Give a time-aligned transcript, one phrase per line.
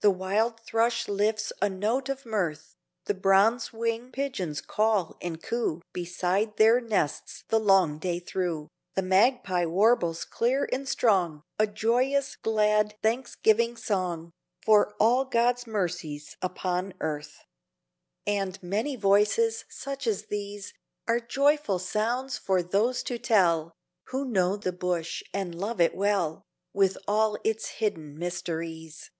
[0.00, 2.76] The wild thrush lifts a note of mirth;
[3.06, 9.64] The bronzewing pigeons call and coo Beside their nests the long day through; The magpie
[9.64, 14.30] warbles clear and strong A joyous, glad, thanksgiving song,
[14.64, 17.42] For all God's mercies upon earth.
[18.24, 20.74] And many voices such as these
[21.08, 23.72] Are joyful sounds for those to tell,
[24.10, 29.10] Who know the Bush and love it well, With all its hidden mysteries.